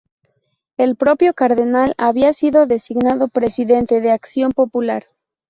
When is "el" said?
0.77-0.95